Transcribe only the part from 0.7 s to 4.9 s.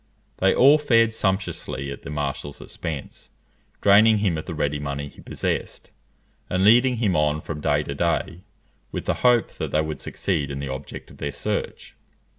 fared sumptuously at the marshal's expense, draining him of the ready